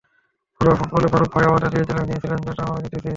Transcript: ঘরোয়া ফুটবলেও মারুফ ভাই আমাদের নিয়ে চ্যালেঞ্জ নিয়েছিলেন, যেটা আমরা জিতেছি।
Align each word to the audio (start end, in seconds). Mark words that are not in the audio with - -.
ঘরোয়া 0.61 0.75
ফুটবলেও 0.79 1.09
মারুফ 1.13 1.29
ভাই 1.33 1.45
আমাদের 1.45 1.69
নিয়ে 1.73 1.85
চ্যালেঞ্জ 1.85 2.07
নিয়েছিলেন, 2.09 2.39
যেটা 2.47 2.61
আমরা 2.63 2.79
জিতেছি। 2.83 3.09